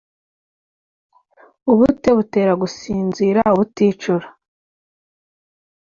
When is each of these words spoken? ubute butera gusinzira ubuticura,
ubute 1.71 2.09
butera 2.17 2.53
gusinzira 2.61 3.41
ubuticura, 3.53 4.27